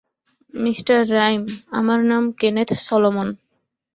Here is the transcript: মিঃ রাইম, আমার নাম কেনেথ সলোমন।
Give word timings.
মিঃ 0.53 0.79
রাইম, 1.11 1.41
আমার 1.71 1.99
নাম 2.03 2.23
কেনেথ 2.31 2.69
সলোমন। 2.79 3.27